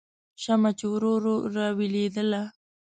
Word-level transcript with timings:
شمعه 0.43 0.71
چې 0.79 0.85
ورو 0.91 1.11
ورو 1.15 1.35
راویلېدله 1.55 2.41